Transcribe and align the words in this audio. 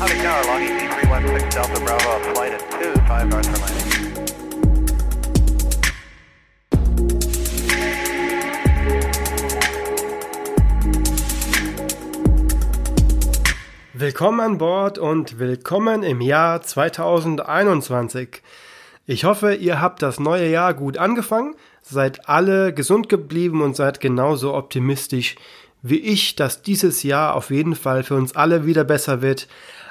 Howdy, 0.00 0.14
Tower, 0.22 0.44
long 0.44 0.62
ET 0.62 0.78
316 0.78 1.50
Delta 1.50 1.80
Bravo, 1.80 2.20
flight 2.32 2.52
at 2.52 2.60
2, 2.70 2.94
5 3.08 3.34
hours 3.34 3.48
for 3.48 3.58
landing. 3.58 3.88
Willkommen 13.92 14.38
an 14.38 14.58
Bord 14.58 14.98
und 14.98 15.40
willkommen 15.40 16.04
im 16.04 16.20
Jahr 16.20 16.62
2021. 16.62 18.40
Ich 19.06 19.24
hoffe, 19.24 19.54
ihr 19.54 19.80
habt 19.80 20.02
das 20.02 20.20
neue 20.20 20.48
Jahr 20.48 20.74
gut 20.74 20.96
angefangen, 20.96 21.56
seid 21.82 22.28
alle 22.28 22.72
gesund 22.72 23.08
geblieben 23.08 23.62
und 23.62 23.74
seid 23.74 23.98
genauso 23.98 24.54
optimistisch 24.54 25.34
wie 25.82 25.98
ich, 25.98 26.36
dass 26.36 26.62
dieses 26.62 27.02
Jahr 27.02 27.34
auf 27.34 27.50
jeden 27.50 27.74
Fall 27.74 28.02
für 28.02 28.14
uns 28.14 28.34
alle 28.34 28.66
wieder 28.66 28.84
besser 28.84 29.22
wird 29.22 29.48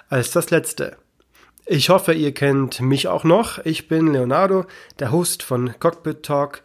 als 0.10 0.32
das 0.32 0.50
letzte. 0.50 0.98
Ich 1.66 1.90
hoffe, 1.90 2.13
ihr 2.13 2.34
kennt 2.34 2.80
mich 2.80 3.08
auch 3.08 3.23
noch. 3.23 3.60
Ich 3.66 3.88
bin 3.88 4.13
Leonardo, 4.13 4.66
der 5.00 5.12
Host 5.12 5.44
von 5.44 5.77
Cockpit 5.80 6.23
Talk. 6.23 6.63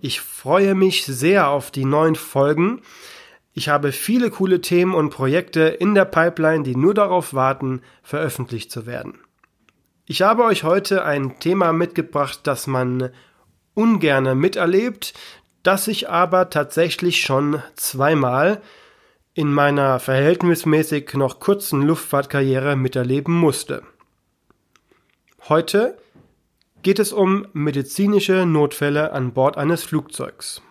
Ich 0.00 0.20
freue 0.20 0.74
mich 0.74 1.06
sehr 1.06 1.48
auf 1.48 1.70
die 1.70 1.84
neuen 1.84 2.14
Folgen. 2.14 2.82
Ich 3.54 3.68
habe 3.68 3.92
viele 3.92 4.30
coole 4.30 4.60
Themen 4.60 4.94
und 4.94 5.10
Projekte 5.10 5.62
in 5.62 5.94
der 5.94 6.04
Pipeline, 6.04 6.64
die 6.64 6.76
nur 6.76 6.92
darauf 6.92 7.34
warten, 7.34 7.82
veröffentlicht 8.02 8.70
zu 8.70 8.84
werden. 8.84 9.18
Ich 10.06 10.20
habe 10.20 10.44
euch 10.44 10.64
heute 10.64 11.04
ein 11.04 11.38
Thema 11.38 11.72
mitgebracht, 11.72 12.40
das 12.42 12.66
man 12.66 13.10
ungerne 13.72 14.34
miterlebt, 14.34 15.14
das 15.64 15.88
ich 15.88 16.08
aber 16.08 16.50
tatsächlich 16.50 17.22
schon 17.22 17.60
zweimal 17.74 18.60
in 19.32 19.52
meiner 19.52 19.98
verhältnismäßig 19.98 21.14
noch 21.14 21.40
kurzen 21.40 21.82
Luftfahrtkarriere 21.82 22.76
miterleben 22.76 23.34
musste. 23.34 23.82
Heute 25.48 25.98
geht 26.82 26.98
es 26.98 27.12
um 27.12 27.48
medizinische 27.54 28.46
Notfälle 28.46 29.12
an 29.12 29.32
Bord 29.32 29.56
eines 29.56 29.82
Flugzeugs. 29.82 30.62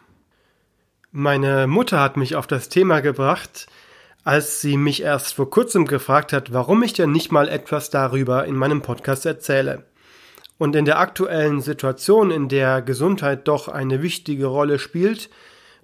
Meine 1.11 1.67
Mutter 1.67 1.99
hat 1.99 2.15
mich 2.15 2.35
auf 2.35 2.47
das 2.47 2.69
Thema 2.69 3.01
gebracht, 3.01 3.67
als 4.23 4.61
sie 4.61 4.77
mich 4.77 5.01
erst 5.01 5.33
vor 5.33 5.49
kurzem 5.49 5.85
gefragt 5.85 6.33
hat, 6.33 6.53
warum 6.53 6.81
ich 6.83 6.93
denn 6.93 7.11
nicht 7.11 7.31
mal 7.31 7.49
etwas 7.49 7.89
darüber 7.89 8.45
in 8.45 8.55
meinem 8.55 8.81
Podcast 8.81 9.25
erzähle. 9.25 9.85
Und 10.57 10.75
in 10.75 10.85
der 10.85 10.99
aktuellen 10.99 11.61
Situation, 11.61 12.31
in 12.31 12.47
der 12.47 12.81
Gesundheit 12.81 13.47
doch 13.47 13.67
eine 13.67 14.01
wichtige 14.01 14.45
Rolle 14.45 14.79
spielt, 14.79 15.29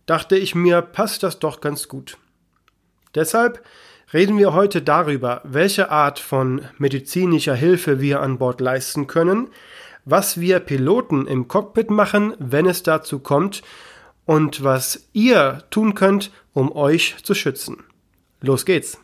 dachte 0.06 0.38
ich 0.38 0.56
mir, 0.56 0.82
passt 0.82 1.24
das 1.24 1.40
doch 1.40 1.62
ganz 1.62 1.88
gut. 1.88 2.18
Deshalb 3.16 3.64
reden 4.14 4.38
wir 4.38 4.54
heute 4.54 4.82
darüber, 4.82 5.42
welche 5.44 5.92
Art 5.92 6.20
von 6.20 6.62
medizinischer 6.78 7.56
Hilfe 7.56 8.00
wir 8.00 8.22
an 8.22 8.38
Bord 8.38 8.62
leisten 8.62 9.08
können, 9.08 9.50
was 10.06 10.40
wir 10.40 10.60
Piloten 10.60 11.28
im 11.28 11.48
Cockpit 11.48 11.90
machen, 11.90 12.34
wenn 12.40 12.66
es 12.66 12.84
dazu 12.84 13.20
kommt, 13.20 13.62
und 14.26 14.64
was 14.64 15.10
ihr 15.14 15.64
tun 15.72 15.96
könnt, 15.96 16.32
um 16.54 16.72
euch 16.72 17.16
zu 17.24 17.34
schützen. 17.34 17.84
Los 18.42 18.64
geht's! 18.64 19.00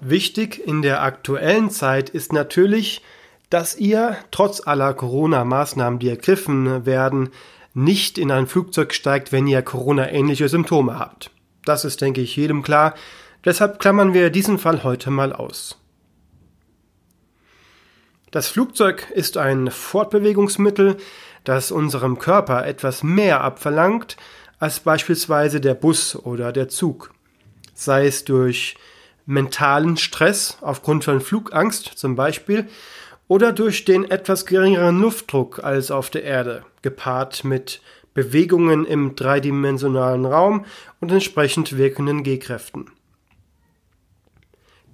Wichtig 0.00 0.66
in 0.66 0.82
der 0.82 1.02
aktuellen 1.02 1.70
Zeit 1.70 2.10
ist 2.10 2.32
natürlich, 2.32 3.02
dass 3.50 3.76
ihr 3.76 4.16
trotz 4.30 4.66
aller 4.66 4.94
Corona-Maßnahmen, 4.94 5.98
die 5.98 6.08
ergriffen 6.08 6.84
werden, 6.84 7.30
nicht 7.74 8.18
in 8.18 8.30
ein 8.30 8.46
Flugzeug 8.46 8.92
steigt, 8.92 9.32
wenn 9.32 9.46
ihr 9.46 9.62
Corona-ähnliche 9.62 10.48
Symptome 10.48 10.98
habt. 10.98 11.30
Das 11.64 11.84
ist, 11.84 12.00
denke 12.00 12.20
ich, 12.20 12.36
jedem 12.36 12.62
klar. 12.62 12.94
Deshalb 13.44 13.78
klammern 13.78 14.14
wir 14.14 14.30
diesen 14.30 14.58
Fall 14.58 14.82
heute 14.82 15.10
mal 15.10 15.32
aus. 15.32 15.78
Das 18.30 18.48
Flugzeug 18.48 19.10
ist 19.14 19.38
ein 19.38 19.70
Fortbewegungsmittel, 19.70 20.98
das 21.44 21.70
unserem 21.70 22.18
Körper 22.18 22.66
etwas 22.66 23.02
mehr 23.02 23.42
abverlangt 23.42 24.16
als 24.58 24.80
beispielsweise 24.80 25.60
der 25.60 25.74
Bus 25.74 26.14
oder 26.16 26.52
der 26.52 26.68
Zug. 26.68 27.14
Sei 27.74 28.06
es 28.06 28.24
durch 28.24 28.76
mentalen 29.24 29.96
Stress 29.96 30.58
aufgrund 30.60 31.04
von 31.04 31.20
Flugangst 31.20 31.84
zum 31.96 32.16
Beispiel 32.16 32.68
oder 33.28 33.52
durch 33.52 33.84
den 33.84 34.10
etwas 34.10 34.46
geringeren 34.46 35.00
Luftdruck 35.00 35.62
als 35.62 35.90
auf 35.90 36.10
der 36.10 36.24
Erde, 36.24 36.64
gepaart 36.82 37.44
mit 37.44 37.80
Bewegungen 38.14 38.84
im 38.84 39.14
dreidimensionalen 39.14 40.26
Raum 40.26 40.64
und 41.00 41.12
entsprechend 41.12 41.76
wirkenden 41.76 42.24
G-Kräften. 42.24 42.90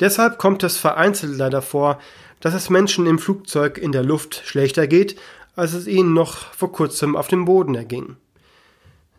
Deshalb 0.01 0.39
kommt 0.39 0.65
es 0.65 0.77
vereinzelt 0.77 1.39
leider 1.39 1.63
vor, 1.63 2.01
dass 2.41 2.53
es 2.53 2.69
Menschen 2.69 3.07
im 3.07 3.19
Flugzeug 3.19 3.79
in 3.79 3.93
der 3.93 4.03
Luft 4.03 4.43
schlechter 4.45 4.87
geht, 4.87 5.17
als 5.57 5.73
es 5.73 5.87
ihnen 5.87 6.13
noch 6.13 6.53
vor 6.53 6.73
kurzem 6.73 7.17
auf 7.17 7.29
dem 7.29 7.45
Boden 7.45 7.77
erging. 7.77 8.17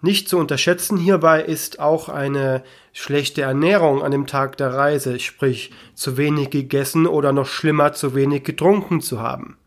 Nicht 0.02 0.30
zu 0.30 0.38
unterschätzen 0.38 0.98
hierbei 0.98 1.42
ist 1.42 1.80
auch 1.80 2.10
eine 2.10 2.64
schlechte 2.94 3.42
Ernährung 3.42 4.04
an 4.04 4.12
dem 4.12 4.28
Tag 4.28 4.58
der 4.58 4.74
Reise, 4.74 5.20
sprich 5.20 5.72
zu 5.94 6.18
wenig 6.18 6.50
gegessen 6.50 7.08
oder 7.08 7.32
noch 7.32 7.48
schlimmer 7.48 7.94
zu 7.94 8.14
wenig 8.14 8.44
getrunken 8.44 9.02
zu 9.02 9.22
haben. 9.22 9.58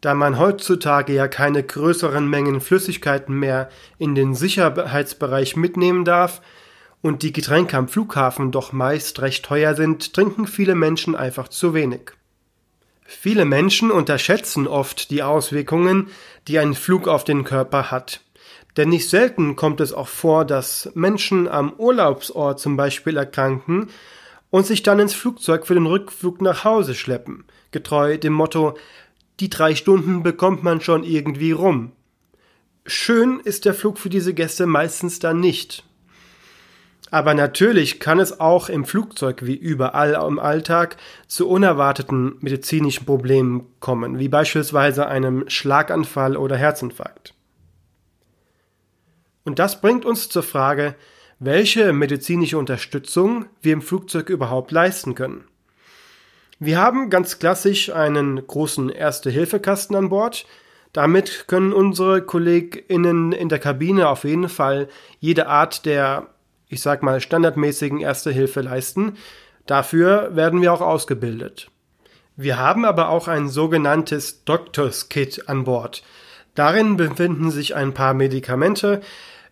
Da 0.00 0.14
man 0.14 0.38
heutzutage 0.38 1.12
ja 1.12 1.26
keine 1.26 1.64
größeren 1.64 2.28
Mengen 2.28 2.60
Flüssigkeiten 2.60 3.36
mehr 3.36 3.68
in 3.98 4.14
den 4.14 4.34
Sicherheitsbereich 4.34 5.56
mitnehmen 5.56 6.04
darf 6.04 6.40
und 7.02 7.22
die 7.22 7.32
Getränke 7.32 7.76
am 7.76 7.88
Flughafen 7.88 8.52
doch 8.52 8.72
meist 8.72 9.20
recht 9.20 9.44
teuer 9.44 9.74
sind, 9.74 10.14
trinken 10.14 10.46
viele 10.46 10.76
Menschen 10.76 11.16
einfach 11.16 11.48
zu 11.48 11.74
wenig. 11.74 12.12
Viele 13.04 13.44
Menschen 13.44 13.90
unterschätzen 13.90 14.66
oft 14.66 15.10
die 15.10 15.22
Auswirkungen, 15.22 16.08
die 16.46 16.58
ein 16.58 16.74
Flug 16.74 17.08
auf 17.08 17.24
den 17.24 17.42
Körper 17.42 17.90
hat. 17.90 18.20
Denn 18.76 18.90
nicht 18.90 19.08
selten 19.08 19.56
kommt 19.56 19.80
es 19.80 19.92
auch 19.92 20.08
vor, 20.08 20.44
dass 20.44 20.90
Menschen 20.94 21.48
am 21.48 21.72
Urlaubsort 21.72 22.60
zum 22.60 22.76
Beispiel 22.76 23.16
erkranken 23.16 23.88
und 24.50 24.66
sich 24.66 24.82
dann 24.82 24.98
ins 24.98 25.14
Flugzeug 25.14 25.66
für 25.66 25.74
den 25.74 25.86
Rückflug 25.86 26.40
nach 26.42 26.64
Hause 26.64 26.94
schleppen, 26.94 27.44
getreu 27.70 28.18
dem 28.18 28.32
Motto 28.32 28.76
die 29.40 29.50
drei 29.50 29.74
Stunden 29.76 30.22
bekommt 30.22 30.64
man 30.64 30.80
schon 30.80 31.04
irgendwie 31.04 31.52
rum. 31.52 31.92
Schön 32.86 33.40
ist 33.40 33.64
der 33.64 33.74
Flug 33.74 33.98
für 33.98 34.08
diese 34.08 34.34
Gäste 34.34 34.66
meistens 34.66 35.20
dann 35.20 35.38
nicht. 35.40 35.84
Aber 37.10 37.34
natürlich 37.34 38.00
kann 38.00 38.18
es 38.18 38.40
auch 38.40 38.68
im 38.68 38.84
Flugzeug 38.84 39.46
wie 39.46 39.54
überall 39.54 40.14
im 40.26 40.38
Alltag 40.38 40.96
zu 41.26 41.48
unerwarteten 41.48 42.36
medizinischen 42.40 43.06
Problemen 43.06 43.66
kommen, 43.80 44.18
wie 44.18 44.28
beispielsweise 44.28 45.06
einem 45.06 45.48
Schlaganfall 45.48 46.36
oder 46.36 46.56
Herzinfarkt. 46.56 47.34
Und 49.48 49.58
das 49.58 49.80
bringt 49.80 50.04
uns 50.04 50.28
zur 50.28 50.42
Frage, 50.42 50.94
welche 51.38 51.94
medizinische 51.94 52.58
Unterstützung 52.58 53.46
wir 53.62 53.72
im 53.72 53.80
Flugzeug 53.80 54.28
überhaupt 54.28 54.72
leisten 54.72 55.14
können. 55.14 55.44
Wir 56.58 56.76
haben 56.76 57.08
ganz 57.08 57.38
klassisch 57.38 57.88
einen 57.88 58.46
großen 58.46 58.90
Erste-Hilfe-Kasten 58.90 59.94
an 59.94 60.10
Bord. 60.10 60.44
Damit 60.92 61.46
können 61.48 61.72
unsere 61.72 62.20
KollegInnen 62.20 63.32
in 63.32 63.48
der 63.48 63.58
Kabine 63.58 64.10
auf 64.10 64.24
jeden 64.24 64.50
Fall 64.50 64.86
jede 65.18 65.46
Art 65.46 65.86
der, 65.86 66.26
ich 66.68 66.82
sag 66.82 67.02
mal, 67.02 67.18
standardmäßigen 67.18 68.00
Erste 68.00 68.30
Hilfe 68.30 68.60
leisten. 68.60 69.16
Dafür 69.64 70.36
werden 70.36 70.60
wir 70.60 70.74
auch 70.74 70.82
ausgebildet. 70.82 71.70
Wir 72.36 72.58
haben 72.58 72.84
aber 72.84 73.08
auch 73.08 73.28
ein 73.28 73.48
sogenanntes 73.48 74.44
Doctors 74.44 75.08
Kit 75.08 75.48
an 75.48 75.64
Bord. 75.64 76.02
Darin 76.54 76.98
befinden 76.98 77.50
sich 77.50 77.76
ein 77.76 77.94
paar 77.94 78.12
Medikamente, 78.12 79.00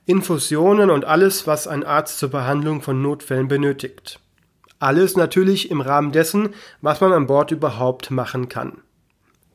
Infusionen 0.06 0.90
und 0.90 1.04
alles, 1.04 1.48
was 1.48 1.66
ein 1.66 1.82
Arzt 1.84 2.20
zur 2.20 2.30
Behandlung 2.30 2.80
von 2.80 3.02
Notfällen 3.02 3.48
benötigt. 3.48 4.20
Alles 4.78 5.16
natürlich 5.16 5.70
im 5.70 5.80
Rahmen 5.80 6.12
dessen, 6.12 6.50
was 6.80 7.00
man 7.00 7.12
an 7.12 7.26
Bord 7.26 7.50
überhaupt 7.50 8.12
machen 8.12 8.48
kann. 8.48 8.78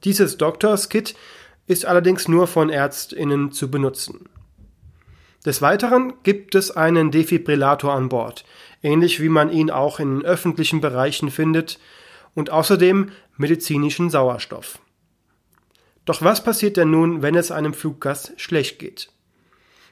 Dieses 0.04 0.38
Doctors 0.38 0.90
Kit 0.90 1.16
ist 1.68 1.86
allerdings 1.86 2.28
nur 2.28 2.48
von 2.48 2.70
Ärztinnen 2.70 3.54
zu 3.54 3.72
benutzen. 3.72 4.28
Des 5.46 5.62
Weiteren 5.62 6.14
gibt 6.24 6.54
es 6.54 6.70
einen 6.70 7.12
Defibrillator 7.12 7.94
an 7.94 8.10
Bord, 8.10 8.44
ähnlich 8.84 9.22
wie 9.22 9.30
man 9.30 9.52
ihn 9.52 9.72
auch 9.72 10.00
in 10.00 10.24
öffentlichen 10.24 10.82
Bereichen 10.82 11.32
findet, 11.32 11.80
und 12.34 12.50
außerdem 12.50 13.12
medizinischen 13.38 14.10
Sauerstoff. 14.10 14.80
Doch 16.06 16.22
was 16.22 16.44
passiert 16.44 16.78
denn 16.78 16.92
nun, 16.92 17.22
wenn 17.22 17.36
es 17.36 17.52
einem 17.52 17.74
Fluggast 17.74 18.34
schlecht 18.38 18.80
geht? 18.80 19.12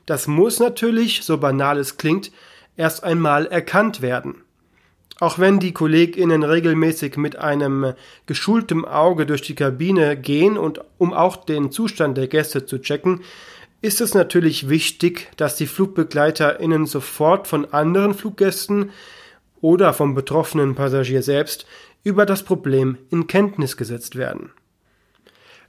Das 0.06 0.28
muss 0.28 0.60
natürlich, 0.60 1.24
so 1.24 1.38
banal 1.38 1.78
es 1.78 1.98
klingt, 1.98 2.32
erst 2.78 3.04
einmal 3.04 3.46
erkannt 3.48 4.02
werden. 4.02 4.44
Auch 5.20 5.38
wenn 5.38 5.60
die 5.60 5.74
KollegInnen 5.74 6.44
regelmäßig 6.44 7.18
mit 7.18 7.36
einem 7.36 7.94
geschultem 8.26 8.86
Auge 8.86 9.26
durch 9.26 9.42
die 9.42 9.56
Kabine 9.56 10.16
gehen 10.16 10.58
und 10.58 10.82
um 10.98 11.14
auch 11.14 11.36
den 11.36 11.72
Zustand 11.72 12.18
der 12.18 12.28
Gäste 12.28 12.66
zu 12.66 12.80
checken, 12.80 13.22
ist 13.82 14.02
es 14.02 14.14
natürlich 14.14 14.70
wichtig, 14.70 15.30
dass 15.38 15.56
die 15.56 15.68
FlugbegleiterInnen 15.68 16.86
sofort 16.86 17.48
von 17.48 17.66
anderen 17.74 18.14
Fluggästen 18.14 18.92
oder 19.62 19.94
vom 19.94 20.16
betroffenen 20.16 20.76
Passagier 20.76 21.22
selbst 21.22 21.66
über 22.04 22.26
das 22.26 22.44
Problem 22.44 22.98
in 23.10 23.28
Kenntnis 23.28 23.76
gesetzt 23.76 24.16
werden. 24.16 24.52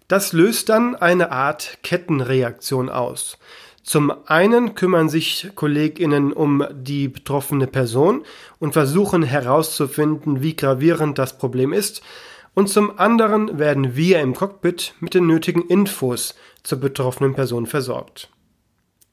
Das 0.07 0.33
löst 0.33 0.69
dann 0.69 0.97
eine 0.97 1.31
Art 1.31 1.79
Kettenreaktion 1.83 2.89
aus. 2.89 3.39
Zum 3.91 4.13
einen 4.27 4.77
kümmern 4.77 5.09
sich 5.09 5.51
Kolleginnen 5.57 6.33
um 6.33 6.65
die 6.71 7.09
betroffene 7.09 7.67
Person 7.67 8.23
und 8.61 8.73
versuchen 8.73 9.25
herauszufinden, 9.25 10.43
wie 10.43 10.55
gravierend 10.55 11.19
das 11.19 11.37
Problem 11.39 11.73
ist, 11.73 12.01
und 12.55 12.69
zum 12.69 13.01
anderen 13.01 13.59
werden 13.59 13.97
wir 13.97 14.21
im 14.21 14.33
Cockpit 14.33 14.95
mit 15.01 15.15
den 15.15 15.27
nötigen 15.27 15.63
Infos 15.63 16.37
zur 16.63 16.79
betroffenen 16.79 17.35
Person 17.35 17.67
versorgt. 17.67 18.29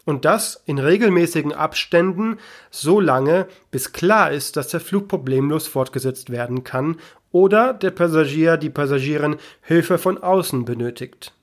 Und 0.05 0.25
das 0.25 0.61
in 0.67 0.77
regelmäßigen 0.77 1.53
Abständen 1.53 2.37
so 2.69 2.99
lange, 2.99 3.47
bis 3.71 3.93
klar 3.93 4.31
ist, 4.31 4.57
dass 4.57 4.67
der 4.67 4.79
Flug 4.79 5.07
problemlos 5.07 5.65
fortgesetzt 5.65 6.29
werden 6.29 6.63
kann 6.63 6.97
oder 7.31 7.73
der 7.73 7.89
Passagier, 7.89 8.57
die 8.57 8.69
Passagierin 8.69 9.37
Hilfe 9.61 9.97
von 9.97 10.19
außen 10.19 10.65
benötigt. 10.65 11.33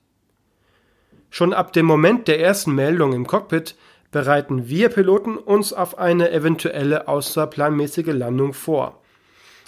Schon 1.37 1.51
ab 1.51 1.73
dem 1.73 1.85
Moment 1.85 2.29
der 2.29 2.39
ersten 2.39 2.73
Meldung 2.73 3.11
im 3.11 3.27
Cockpit 3.27 3.75
bereiten 4.09 4.69
wir 4.69 4.87
Piloten 4.87 5.35
uns 5.35 5.73
auf 5.73 5.97
eine 5.97 6.31
eventuelle 6.31 7.09
außerplanmäßige 7.09 8.13
Landung 8.13 8.53
vor. 8.53 9.01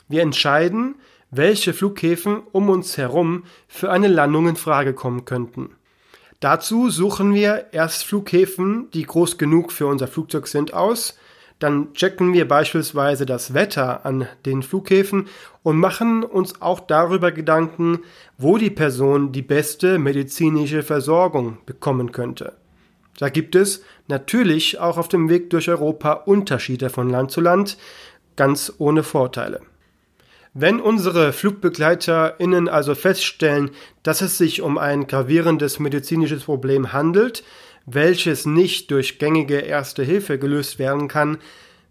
Wir 0.07 0.21
entscheiden, 0.21 0.95
welche 1.29 1.73
Flughäfen 1.73 2.43
um 2.53 2.69
uns 2.69 2.97
herum 2.97 3.43
für 3.67 3.91
eine 3.91 4.07
Landung 4.07 4.47
in 4.47 4.55
Frage 4.55 4.93
kommen 4.93 5.25
könnten. 5.25 5.71
Dazu 6.39 6.89
suchen 6.89 7.33
wir 7.33 7.65
erst 7.73 8.05
Flughäfen, 8.05 8.89
die 8.91 9.03
groß 9.03 9.37
genug 9.37 9.73
für 9.73 9.87
unser 9.87 10.07
Flugzeug 10.07 10.47
sind, 10.47 10.73
aus, 10.73 11.19
dann 11.59 11.93
checken 11.93 12.33
wir 12.33 12.47
beispielsweise 12.47 13.25
das 13.25 13.53
Wetter 13.53 14.05
an 14.05 14.27
den 14.45 14.61
Flughäfen 14.61 15.27
und 15.63 15.77
machen 15.77 16.23
uns 16.23 16.61
auch 16.61 16.79
darüber 16.79 17.31
Gedanken, 17.31 17.99
wo 18.37 18.57
die 18.57 18.69
Person 18.69 19.31
die 19.31 19.41
beste 19.41 19.97
medizinische 19.97 20.83
Versorgung 20.83 21.57
bekommen 21.65 22.11
könnte. 22.11 22.53
Da 23.17 23.29
gibt 23.29 23.55
es 23.55 23.83
natürlich 24.07 24.79
auch 24.79 24.97
auf 24.97 25.07
dem 25.07 25.29
Weg 25.29 25.49
durch 25.49 25.69
Europa 25.69 26.13
Unterschiede 26.13 26.89
von 26.89 27.09
Land 27.09 27.31
zu 27.31 27.41
Land, 27.41 27.77
ganz 28.35 28.71
ohne 28.77 29.01
Vorteile. 29.01 29.61
Wenn 30.53 30.79
unsere 30.79 31.33
FlugbegleiterInnen 31.33 32.69
also 32.69 32.95
feststellen, 32.95 33.71
dass 34.03 34.21
es 34.21 34.37
sich 34.37 34.61
um 34.61 34.77
ein 34.77 35.05
gravierendes 35.05 35.79
medizinisches 35.79 36.45
Problem 36.45 36.93
handelt, 36.93 37.43
welches 37.87 38.45
nicht 38.45 38.91
durch 38.91 39.17
gängige 39.17 39.59
Erste 39.59 40.03
Hilfe 40.03 40.37
gelöst 40.37 40.77
werden 40.77 41.07
kann, 41.07 41.39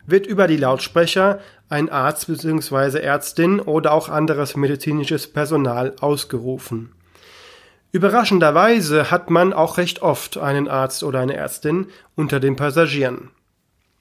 wird 0.07 0.27
über 0.27 0.47
die 0.47 0.59
Lautsprecher 0.59 1.41
ein 1.69 1.89
Arzt 1.89 2.29
bzw. 2.29 3.01
Ärztin 3.01 3.59
oder 3.59 3.93
auch 3.93 4.09
anderes 4.09 4.55
medizinisches 4.55 5.27
Personal 5.27 5.97
ausgerufen. 6.01 6.93
Überraschenderweise 7.93 9.11
hat 9.11 9.31
man 9.31 9.55
auch 9.55 9.79
recht 9.79 10.03
oft 10.03 10.37
einen 10.37 10.69
Arzt 10.69 11.03
oder 11.03 11.21
eine 11.21 11.35
Ärztin 11.35 11.87
unter 12.15 12.41
den 12.41 12.55
Passagieren. 12.55 13.31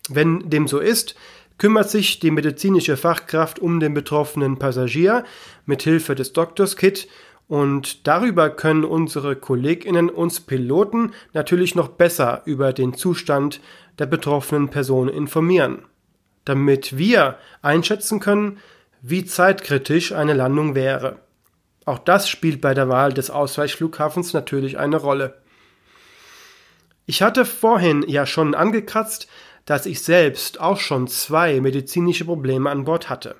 Wenn 0.09 0.49
dem 0.49 0.67
so 0.67 0.79
ist, 0.79 1.15
kümmert 1.57 1.89
sich 1.89 2.19
die 2.19 2.31
medizinische 2.31 2.97
Fachkraft 2.97 3.57
um 3.59 3.79
den 3.79 3.93
betroffenen 3.93 4.59
Passagier 4.59 5.23
mit 5.65 5.81
Hilfe 5.83 6.13
des 6.13 6.33
Doctors 6.33 6.75
Kit 6.75 7.07
und 7.47 8.07
darüber 8.07 8.49
können 8.49 8.83
unsere 8.83 9.35
Kolleginnen 9.35 10.09
uns 10.09 10.39
Piloten 10.39 11.13
natürlich 11.33 11.75
noch 11.75 11.89
besser 11.89 12.41
über 12.45 12.73
den 12.73 12.95
Zustand 12.95 13.61
der 13.99 14.07
betroffenen 14.07 14.69
Person 14.69 15.09
informieren, 15.09 15.83
damit 16.43 16.97
wir 16.97 17.37
einschätzen 17.61 18.19
können, 18.19 18.57
wie 19.01 19.25
zeitkritisch 19.25 20.11
eine 20.11 20.33
Landung 20.33 20.73
wäre. 20.73 21.19
Auch 21.85 21.99
das 21.99 22.27
spielt 22.27 22.61
bei 22.61 22.73
der 22.73 22.89
Wahl 22.89 23.13
des 23.13 23.29
Ausweichflughafens 23.29 24.33
natürlich 24.33 24.79
eine 24.79 24.97
Rolle. 24.97 25.37
Ich 27.05 27.21
hatte 27.21 27.45
vorhin 27.45 28.03
ja 28.07 28.25
schon 28.25 28.55
angekratzt, 28.55 29.27
dass 29.65 29.85
ich 29.85 30.01
selbst 30.01 30.59
auch 30.59 30.79
schon 30.79 31.07
zwei 31.07 31.61
medizinische 31.61 32.25
Probleme 32.25 32.71
an 32.71 32.85
Bord 32.85 33.09
hatte. 33.09 33.35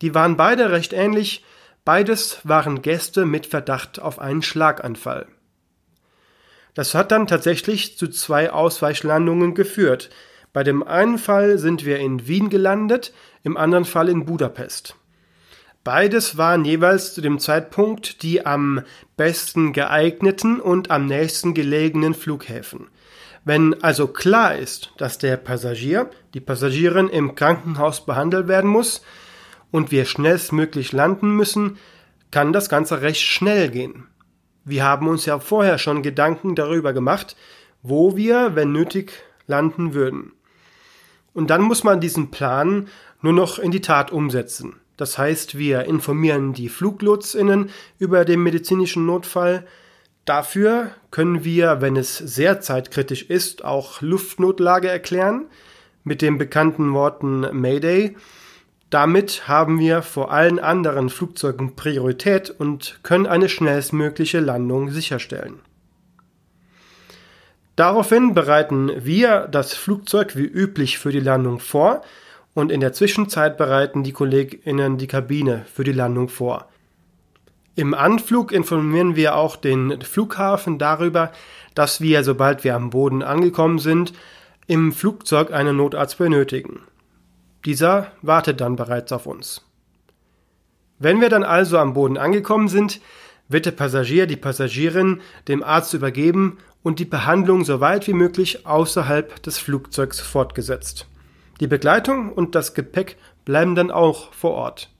Die 0.00 0.14
waren 0.14 0.36
beide 0.36 0.72
recht 0.72 0.92
ähnlich, 0.92 1.44
beides 1.84 2.40
waren 2.44 2.82
Gäste 2.82 3.26
mit 3.26 3.46
Verdacht 3.46 4.00
auf 4.00 4.18
einen 4.18 4.42
Schlaganfall. 4.42 5.26
Das 6.74 6.94
hat 6.94 7.12
dann 7.12 7.26
tatsächlich 7.26 7.98
zu 7.98 8.08
zwei 8.08 8.50
Ausweichlandungen 8.50 9.54
geführt. 9.54 10.10
Bei 10.52 10.62
dem 10.62 10.82
einen 10.82 11.18
Fall 11.18 11.58
sind 11.58 11.84
wir 11.84 11.98
in 11.98 12.26
Wien 12.26 12.48
gelandet, 12.48 13.12
im 13.42 13.56
anderen 13.56 13.84
Fall 13.84 14.08
in 14.08 14.24
Budapest. 14.24 14.96
Beides 15.84 16.36
waren 16.36 16.64
jeweils 16.64 17.12
zu 17.12 17.20
dem 17.20 17.40
Zeitpunkt 17.40 18.22
die 18.22 18.46
am 18.46 18.82
besten 19.16 19.72
geeigneten 19.72 20.60
und 20.60 20.90
am 20.90 21.06
nächsten 21.06 21.54
gelegenen 21.54 22.14
Flughäfen. 22.14 22.88
Wenn 23.44 23.82
also 23.82 24.06
klar 24.06 24.56
ist, 24.56 24.92
dass 24.98 25.18
der 25.18 25.36
Passagier, 25.36 26.08
die 26.34 26.40
Passagierin 26.40 27.08
im 27.08 27.34
Krankenhaus 27.34 28.06
behandelt 28.06 28.46
werden 28.46 28.70
muss 28.70 29.02
und 29.72 29.90
wir 29.90 30.04
schnellstmöglich 30.04 30.92
landen 30.92 31.34
müssen, 31.34 31.78
kann 32.30 32.52
das 32.52 32.68
Ganze 32.68 33.02
recht 33.02 33.22
schnell 33.22 33.68
gehen. 33.70 34.06
Wir 34.64 34.84
haben 34.84 35.08
uns 35.08 35.26
ja 35.26 35.40
vorher 35.40 35.78
schon 35.78 36.02
Gedanken 36.02 36.54
darüber 36.54 36.92
gemacht, 36.92 37.34
wo 37.82 38.16
wir, 38.16 38.54
wenn 38.54 38.70
nötig, 38.70 39.12
landen 39.48 39.92
würden. 39.92 40.32
Und 41.34 41.50
dann 41.50 41.62
muss 41.62 41.82
man 41.82 42.00
diesen 42.00 42.30
Plan 42.30 42.86
nur 43.20 43.32
noch 43.32 43.58
in 43.58 43.72
die 43.72 43.80
Tat 43.80 44.12
umsetzen. 44.12 44.76
Das 44.96 45.18
heißt, 45.18 45.58
wir 45.58 45.86
informieren 45.86 46.52
die 46.52 46.68
Fluglotsinnen 46.68 47.70
über 47.98 48.24
den 48.24 48.40
medizinischen 48.44 49.04
Notfall, 49.04 49.66
Dafür 50.24 50.92
können 51.10 51.44
wir, 51.44 51.80
wenn 51.80 51.96
es 51.96 52.16
sehr 52.16 52.60
zeitkritisch 52.60 53.22
ist, 53.22 53.64
auch 53.64 54.00
Luftnotlage 54.00 54.88
erklären 54.88 55.46
mit 56.04 56.22
den 56.22 56.38
bekannten 56.38 56.94
Worten 56.94 57.40
Mayday. 57.52 58.16
Damit 58.92 59.48
haben 59.48 59.78
wir 59.78 60.02
vor 60.02 60.32
allen 60.32 60.58
anderen 60.58 61.08
Flugzeugen 61.08 61.76
Priorität 61.76 62.50
und 62.50 63.00
können 63.02 63.26
eine 63.26 63.48
schnellstmögliche 63.48 64.38
Landung 64.38 64.90
sicherstellen. 64.90 65.60
Daraufhin 67.74 68.34
bereiten 68.34 68.92
wir 68.98 69.48
das 69.50 69.72
Flugzeug 69.72 70.36
wie 70.36 70.44
üblich 70.44 70.98
für 70.98 71.10
die 71.10 71.20
Landung 71.20 71.58
vor 71.58 72.02
und 72.52 72.70
in 72.70 72.80
der 72.80 72.92
Zwischenzeit 72.92 73.56
bereiten 73.56 74.02
die 74.02 74.12
Kolleginnen 74.12 74.98
die 74.98 75.06
Kabine 75.06 75.64
für 75.72 75.84
die 75.84 75.92
Landung 75.92 76.28
vor. 76.28 76.68
Im 77.74 77.94
Anflug 77.94 78.52
informieren 78.52 79.16
wir 79.16 79.36
auch 79.36 79.56
den 79.56 80.02
Flughafen 80.02 80.76
darüber, 80.78 81.32
dass 81.74 82.02
wir, 82.02 82.24
sobald 82.24 82.62
wir 82.62 82.76
am 82.76 82.90
Boden 82.90 83.22
angekommen 83.22 83.78
sind, 83.78 84.12
im 84.66 84.92
Flugzeug 84.92 85.50
einen 85.50 85.78
Notarzt 85.78 86.18
benötigen. 86.18 86.82
Dieser 87.64 88.12
wartet 88.22 88.60
dann 88.60 88.76
bereits 88.76 89.12
auf 89.12 89.26
uns. 89.26 89.62
Wenn 90.98 91.20
wir 91.20 91.28
dann 91.28 91.44
also 91.44 91.78
am 91.78 91.94
Boden 91.94 92.16
angekommen 92.16 92.68
sind, 92.68 93.00
wird 93.48 93.66
der 93.66 93.72
Passagier, 93.72 94.26
die 94.26 94.36
Passagierin 94.36 95.20
dem 95.48 95.62
Arzt 95.62 95.94
übergeben 95.94 96.58
und 96.82 96.98
die 96.98 97.04
Behandlung 97.04 97.64
so 97.64 97.80
weit 97.80 98.06
wie 98.06 98.12
möglich 98.12 98.66
außerhalb 98.66 99.42
des 99.42 99.58
Flugzeugs 99.58 100.20
fortgesetzt. 100.20 101.06
Die 101.60 101.66
Begleitung 101.66 102.32
und 102.32 102.54
das 102.54 102.74
Gepäck 102.74 103.16
bleiben 103.44 103.74
dann 103.74 103.90
auch 103.90 104.32
vor 104.32 104.52
Ort. 104.52 104.90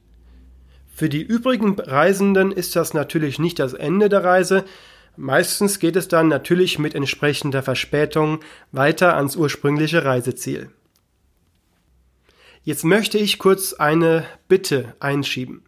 Für 0.94 1.08
die 1.08 1.22
übrigen 1.22 1.78
Reisenden 1.78 2.52
ist 2.52 2.76
das 2.76 2.94
natürlich 2.94 3.38
nicht 3.38 3.58
das 3.58 3.72
Ende 3.72 4.08
der 4.08 4.22
Reise. 4.22 4.64
Meistens 5.16 5.78
geht 5.78 5.96
es 5.96 6.08
dann 6.08 6.28
natürlich 6.28 6.78
mit 6.78 6.94
entsprechender 6.94 7.62
Verspätung 7.62 8.40
weiter 8.70 9.16
ans 9.16 9.36
ursprüngliche 9.36 10.04
Reiseziel. 10.04 10.70
Jetzt 12.64 12.84
möchte 12.84 13.18
ich 13.18 13.40
kurz 13.40 13.72
eine 13.72 14.24
Bitte 14.46 14.94
einschieben. 15.00 15.64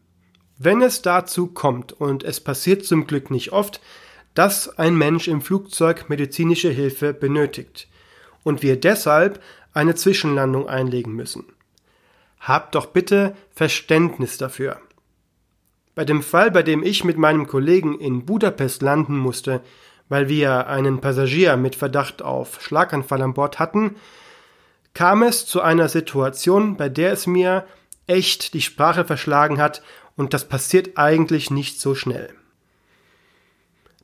Wenn 0.58 0.80
es 0.80 1.02
dazu 1.02 1.48
kommt, 1.48 1.92
und 1.92 2.22
es 2.22 2.38
passiert 2.38 2.86
zum 2.86 3.08
Glück 3.08 3.32
nicht 3.32 3.52
oft, 3.52 3.80
dass 4.34 4.78
ein 4.78 4.96
Mensch 4.96 5.26
im 5.26 5.42
Flugzeug 5.42 6.08
medizinische 6.08 6.70
Hilfe 6.70 7.12
benötigt 7.12 7.88
und 8.44 8.62
wir 8.62 8.78
deshalb 8.78 9.42
eine 9.72 9.96
Zwischenlandung 9.96 10.68
einlegen 10.68 11.12
müssen. 11.14 11.44
Habt 12.38 12.76
doch 12.76 12.86
bitte 12.86 13.34
Verständnis 13.50 14.38
dafür. 14.38 14.80
Bei 15.96 16.04
dem 16.04 16.22
Fall, 16.22 16.52
bei 16.52 16.62
dem 16.62 16.84
ich 16.84 17.02
mit 17.02 17.18
meinem 17.18 17.48
Kollegen 17.48 17.98
in 17.98 18.24
Budapest 18.24 18.82
landen 18.82 19.18
musste, 19.18 19.62
weil 20.08 20.28
wir 20.28 20.68
einen 20.68 21.00
Passagier 21.00 21.56
mit 21.56 21.74
Verdacht 21.74 22.22
auf 22.22 22.60
Schlaganfall 22.62 23.22
an 23.22 23.34
Bord 23.34 23.58
hatten, 23.58 23.96
kam 24.94 25.22
es 25.22 25.46
zu 25.46 25.60
einer 25.60 25.88
Situation, 25.88 26.76
bei 26.76 26.88
der 26.88 27.12
es 27.12 27.26
mir 27.26 27.66
echt 28.06 28.54
die 28.54 28.62
Sprache 28.62 29.04
verschlagen 29.04 29.60
hat 29.60 29.82
und 30.16 30.32
das 30.32 30.48
passiert 30.48 30.96
eigentlich 30.96 31.50
nicht 31.50 31.80
so 31.80 31.94
schnell. 31.94 32.32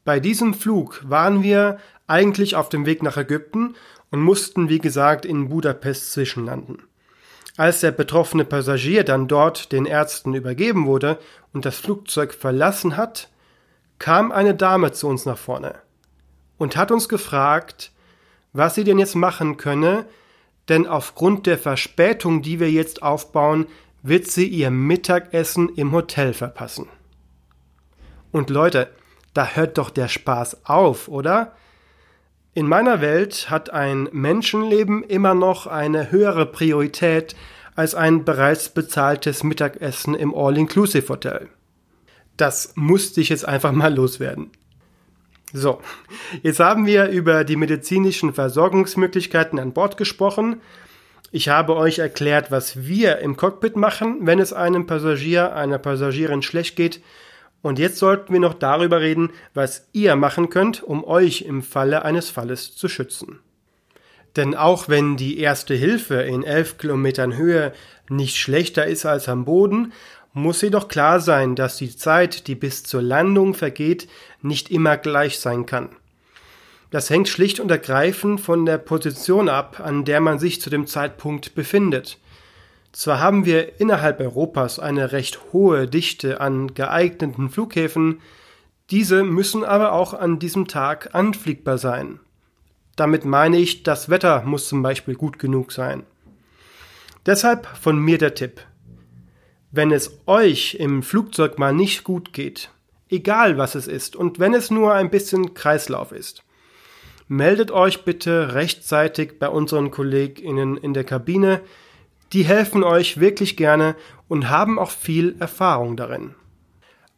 Bei 0.04 0.18
diesem 0.18 0.54
Flug 0.54 1.02
waren 1.08 1.42
wir 1.42 1.78
eigentlich 2.06 2.56
auf 2.56 2.68
dem 2.68 2.86
Weg 2.86 3.02
nach 3.02 3.16
Ägypten 3.16 3.74
und 4.10 4.20
mussten, 4.20 4.68
wie 4.68 4.78
gesagt, 4.78 5.24
in 5.24 5.48
Budapest 5.48 6.12
zwischenlanden. 6.12 6.82
Als 7.56 7.80
der 7.80 7.92
betroffene 7.92 8.44
Passagier 8.44 9.04
dann 9.04 9.28
dort 9.28 9.70
den 9.70 9.86
Ärzten 9.86 10.34
übergeben 10.34 10.86
wurde 10.86 11.18
und 11.52 11.64
das 11.64 11.76
Flugzeug 11.76 12.34
verlassen 12.34 12.96
hat, 12.96 13.28
kam 13.98 14.32
eine 14.32 14.54
Dame 14.54 14.92
zu 14.92 15.06
uns 15.06 15.26
nach 15.26 15.38
vorne 15.38 15.74
und 16.58 16.76
hat 16.76 16.90
uns 16.90 17.08
gefragt, 17.08 17.92
was 18.52 18.74
sie 18.74 18.84
denn 18.84 18.98
jetzt 18.98 19.14
machen 19.14 19.56
könne, 19.58 20.06
denn 20.70 20.86
aufgrund 20.86 21.46
der 21.46 21.58
Verspätung, 21.58 22.40
die 22.40 22.60
wir 22.60 22.70
jetzt 22.70 23.02
aufbauen, 23.02 23.66
wird 24.02 24.28
sie 24.28 24.46
ihr 24.46 24.70
Mittagessen 24.70 25.68
im 25.74 25.92
Hotel 25.92 26.32
verpassen. 26.32 26.88
Und 28.32 28.48
Leute, 28.48 28.88
da 29.34 29.46
hört 29.46 29.78
doch 29.78 29.90
der 29.90 30.08
Spaß 30.08 30.64
auf, 30.64 31.08
oder? 31.08 31.52
In 32.54 32.66
meiner 32.66 33.00
Welt 33.00 33.50
hat 33.50 33.70
ein 33.70 34.08
Menschenleben 34.12 35.04
immer 35.04 35.34
noch 35.34 35.66
eine 35.66 36.10
höhere 36.10 36.46
Priorität 36.46 37.36
als 37.76 37.94
ein 37.94 38.24
bereits 38.24 38.68
bezahltes 38.68 39.42
Mittagessen 39.42 40.14
im 40.14 40.34
All-Inclusive-Hotel. 40.34 41.48
Das 42.36 42.72
musste 42.76 43.20
ich 43.20 43.28
jetzt 43.28 43.46
einfach 43.46 43.72
mal 43.72 43.94
loswerden. 43.94 44.50
So, 45.52 45.80
jetzt 46.42 46.60
haben 46.60 46.86
wir 46.86 47.08
über 47.08 47.42
die 47.42 47.56
medizinischen 47.56 48.32
Versorgungsmöglichkeiten 48.32 49.58
an 49.58 49.72
Bord 49.72 49.96
gesprochen. 49.96 50.60
Ich 51.32 51.48
habe 51.48 51.76
euch 51.76 51.98
erklärt, 51.98 52.50
was 52.50 52.86
wir 52.86 53.18
im 53.18 53.36
Cockpit 53.36 53.76
machen, 53.76 54.18
wenn 54.26 54.38
es 54.38 54.52
einem 54.52 54.86
Passagier, 54.86 55.54
einer 55.54 55.78
Passagierin 55.78 56.42
schlecht 56.42 56.76
geht 56.76 57.00
und 57.62 57.78
jetzt 57.78 57.98
sollten 57.98 58.32
wir 58.32 58.40
noch 58.40 58.54
darüber 58.54 59.00
reden, 59.00 59.30
was 59.52 59.88
ihr 59.92 60.16
machen 60.16 60.50
könnt, 60.50 60.82
um 60.82 61.04
euch 61.04 61.42
im 61.42 61.62
Falle 61.62 62.04
eines 62.04 62.30
Falles 62.30 62.74
zu 62.74 62.88
schützen. 62.88 63.40
Denn 64.36 64.54
auch 64.54 64.88
wenn 64.88 65.16
die 65.16 65.38
erste 65.38 65.74
Hilfe 65.74 66.22
in 66.22 66.42
11 66.44 66.78
Kilometern 66.78 67.36
Höhe 67.36 67.72
nicht 68.08 68.36
schlechter 68.36 68.86
ist 68.86 69.04
als 69.04 69.28
am 69.28 69.44
Boden, 69.44 69.92
muss 70.32 70.62
jedoch 70.62 70.88
klar 70.88 71.20
sein, 71.20 71.56
dass 71.56 71.76
die 71.76 71.94
Zeit, 71.94 72.46
die 72.46 72.54
bis 72.54 72.82
zur 72.84 73.02
Landung 73.02 73.54
vergeht, 73.54 74.08
nicht 74.42 74.70
immer 74.70 74.96
gleich 74.96 75.40
sein 75.40 75.66
kann. 75.66 75.90
Das 76.90 77.10
hängt 77.10 77.28
schlicht 77.28 77.60
und 77.60 77.70
ergreifend 77.70 78.40
von 78.40 78.66
der 78.66 78.78
Position 78.78 79.48
ab, 79.48 79.80
an 79.80 80.04
der 80.04 80.20
man 80.20 80.38
sich 80.38 80.60
zu 80.60 80.70
dem 80.70 80.86
Zeitpunkt 80.86 81.54
befindet. 81.54 82.18
Zwar 82.92 83.20
haben 83.20 83.44
wir 83.44 83.80
innerhalb 83.80 84.18
Europas 84.20 84.80
eine 84.80 85.12
recht 85.12 85.40
hohe 85.52 85.86
Dichte 85.86 86.40
an 86.40 86.74
geeigneten 86.74 87.48
Flughäfen, 87.48 88.20
diese 88.90 89.22
müssen 89.22 89.62
aber 89.62 89.92
auch 89.92 90.14
an 90.14 90.40
diesem 90.40 90.66
Tag 90.66 91.14
anfliegbar 91.14 91.78
sein. 91.78 92.18
Damit 92.96 93.24
meine 93.24 93.56
ich, 93.56 93.84
das 93.84 94.10
Wetter 94.10 94.42
muss 94.42 94.68
zum 94.68 94.82
Beispiel 94.82 95.14
gut 95.14 95.38
genug 95.38 95.70
sein. 95.70 96.02
Deshalb 97.24 97.66
von 97.66 97.98
mir 97.98 98.18
der 98.18 98.34
Tipp. 98.34 98.60
Wenn 99.72 99.92
es 99.92 100.20
euch 100.26 100.74
im 100.80 101.04
Flugzeug 101.04 101.60
mal 101.60 101.72
nicht 101.72 102.02
gut 102.02 102.32
geht, 102.32 102.70
egal 103.08 103.56
was 103.56 103.76
es 103.76 103.86
ist 103.86 104.16
und 104.16 104.40
wenn 104.40 104.52
es 104.52 104.72
nur 104.72 104.94
ein 104.94 105.10
bisschen 105.10 105.54
Kreislauf 105.54 106.10
ist, 106.10 106.42
meldet 107.28 107.70
euch 107.70 108.04
bitte 108.04 108.54
rechtzeitig 108.54 109.38
bei 109.38 109.48
unseren 109.48 109.92
KollegInnen 109.92 110.76
in 110.76 110.92
der 110.92 111.04
Kabine, 111.04 111.60
die 112.32 112.42
helfen 112.42 112.82
euch 112.82 113.20
wirklich 113.20 113.56
gerne 113.56 113.94
und 114.26 114.50
haben 114.50 114.76
auch 114.76 114.90
viel 114.90 115.36
Erfahrung 115.38 115.96
darin. 115.96 116.34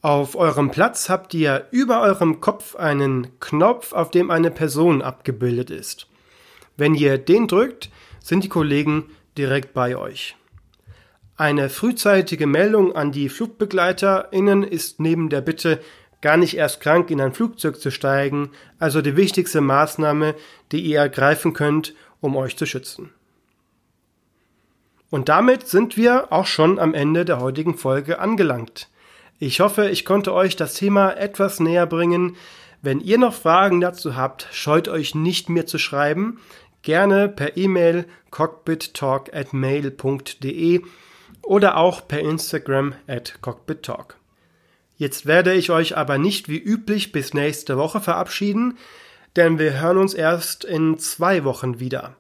Auf 0.03 0.37
eurem 0.37 0.71
Platz 0.71 1.09
habt 1.09 1.33
ihr 1.33 1.69
über 1.71 2.03
eurem 2.03 2.43
Kopf 2.43 2.77
einen 2.77 3.39
Knopf, 3.41 3.95
auf 3.95 4.11
dem 4.11 4.31
eine 4.31 4.51
Person 4.51 5.01
abgebildet 5.01 5.71
ist. 5.71 6.07
Wenn 6.77 6.95
ihr 6.95 7.17
den 7.17 7.49
drückt, 7.49 7.89
sind 8.21 8.45
die 8.45 8.51
Kollegen 8.51 9.09
direkt 9.39 9.73
bei 9.73 9.97
euch. 9.97 10.37
Eine 11.37 11.71
frühzeitige 11.71 12.47
Meldung 12.47 12.95
an 12.95 13.11
die 13.11 13.29
FlugbegleiterInnen 13.29 14.63
ist 14.63 15.01
neben 15.01 15.29
der 15.29 15.41
Bitte, 15.41 15.81
gar 16.21 16.37
nicht 16.37 16.57
erst 16.57 16.81
krank 16.81 17.11
in 17.11 17.21
ein 17.21 17.33
Flugzeug 17.33 17.81
zu 17.81 17.91
steigen, 17.91 18.51
also 18.79 19.03
die 19.03 19.17
wichtigste 19.17 19.61
Maßnahme, 19.61 20.35
die 20.71 20.81
ihr 20.81 20.99
ergreifen 20.99 21.53
könnt, 21.53 21.95
um 22.21 22.37
euch 22.37 22.57
zu 22.57 22.67
schützen. 22.67 23.11
Und 25.11 25.29
damit 25.29 25.69
sind 25.69 25.97
wir 25.97 26.33
auch 26.33 26.47
schon 26.47 26.79
am 26.79 26.95
Ende 26.95 27.25
der 27.25 27.41
heutigen 27.41 27.77
Folge 27.77 28.19
angelangt. 28.19 28.89
Ich 29.39 29.61
hoffe, 29.61 29.91
ich 29.91 30.05
konnte 30.05 30.33
euch 30.33 30.55
das 30.57 30.75
Thema 30.75 31.11
etwas 31.11 31.61
näher 31.61 31.87
bringen. 31.87 32.37
Wenn 32.81 33.01
ihr 33.01 33.19
noch 33.19 33.35
Fragen 33.35 33.81
dazu 33.81 34.17
habt, 34.17 34.49
scheut 34.53 34.89
euch 34.89 35.15
nicht 35.15 35.49
mir 35.49 35.67
zu 35.67 35.79
schreiben. 35.79 36.39
Gerne 36.83 37.29
per 37.29 37.57
E-Mail 37.57 38.07
cockpittalk 38.31 39.35
at 39.35 39.53
mail.de 39.53 40.83
oder 41.43 41.77
auch 41.77 42.07
per 42.07 42.21
Instagram 42.21 42.95
at 43.07 43.41
cockpittalk. 43.41 44.17
Jetzt 44.97 45.27
werde 45.27 45.55
ich 45.55 45.71
euch 45.71 45.97
aber 45.97 46.19
nicht 46.19 46.49
wie 46.49 46.59
üblich 46.59 47.13
bis 47.13 47.35
nächste 47.35 47.77
Woche 47.77 48.01
verabschieden, 48.01 48.79
denn 49.37 49.59
wir 49.59 49.81
hören 49.81 49.99
uns 49.99 50.15
erst 50.15 50.65
in 50.65 50.99
zwei 50.99 51.45
Wochen 51.45 51.81
wieder. 51.81 52.17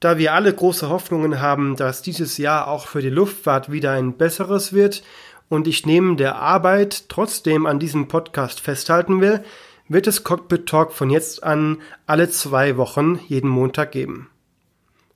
Da 0.00 0.18
wir 0.18 0.34
alle 0.34 0.52
große 0.52 0.88
Hoffnungen 0.88 1.40
haben, 1.40 1.76
dass 1.76 2.02
dieses 2.02 2.36
Jahr 2.36 2.68
auch 2.68 2.88
für 2.88 3.00
die 3.00 3.08
Luftfahrt 3.08 3.72
wieder 3.72 3.92
ein 3.92 4.18
besseres 4.18 4.72
wird 4.72 5.02
und 5.48 5.66
ich 5.66 5.86
neben 5.86 6.16
der 6.16 6.36
Arbeit 6.36 7.08
trotzdem 7.08 7.64
an 7.64 7.78
diesem 7.78 8.08
Podcast 8.08 8.60
festhalten 8.60 9.20
will, 9.20 9.42
wird 9.88 10.06
es 10.06 10.24
Cockpit 10.24 10.66
Talk 10.66 10.92
von 10.92 11.10
jetzt 11.10 11.42
an 11.42 11.80
alle 12.06 12.28
zwei 12.28 12.76
Wochen 12.76 13.20
jeden 13.28 13.48
Montag 13.48 13.92
geben. 13.92 14.28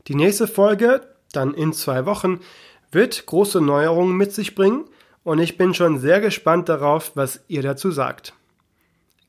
Die 0.06 0.14
nächste 0.14 0.46
Folge, 0.46 1.02
dann 1.32 1.54
in 1.54 1.72
zwei 1.72 2.06
Wochen, 2.06 2.40
wird 2.90 3.26
große 3.26 3.60
Neuerungen 3.60 4.16
mit 4.16 4.32
sich 4.32 4.54
bringen 4.54 4.84
und 5.24 5.38
ich 5.38 5.56
bin 5.56 5.74
schon 5.74 5.98
sehr 5.98 6.20
gespannt 6.20 6.68
darauf, 6.68 7.12
was 7.14 7.44
ihr 7.48 7.62
dazu 7.62 7.90
sagt. 7.90 8.34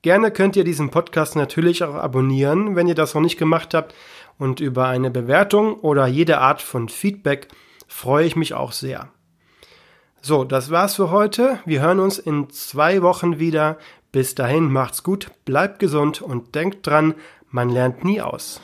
Gerne 0.01 0.32
könnt 0.32 0.56
ihr 0.56 0.63
diesen 0.63 0.92
Podcast 0.92 1.36
natürlich 1.36 1.84
auch 1.84 1.96
abonnieren, 1.96 2.75
wenn 2.75 2.88
ihr 2.88 2.96
das 2.96 3.13
noch 3.13 3.22
nicht 3.22 3.38
gemacht 3.38 3.74
habt 3.74 3.94
und 4.38 4.62
über 4.62 4.88
eine 4.88 5.12
Bewertung 5.12 5.75
oder 5.75 6.08
jede 6.08 6.38
Art 6.38 6.62
von 6.62 6.88
Feedback 6.88 7.50
freue 7.88 8.25
ich 8.25 8.38
mich 8.38 8.54
auch 8.54 8.72
sehr. 8.72 9.10
So, 10.22 10.44
das 10.44 10.70
war's 10.70 10.96
für 10.96 11.12
heute. 11.12 11.60
Wir 11.66 11.82
hören 11.82 12.00
uns 12.00 12.18
in 12.20 12.50
zwei 12.50 13.01
Wochen 13.01 13.39
wieder. 13.39 13.78
Bis 14.12 14.36
dahin 14.36 14.72
macht's 14.72 15.04
gut, 15.04 15.32
bleibt 15.46 15.80
gesund 15.80 16.22
und 16.22 16.56
denkt 16.56 16.88
dran, 16.88 17.16
man 17.51 17.70
lernt 17.70 18.04
nie 18.04 18.22
aus. 18.22 18.62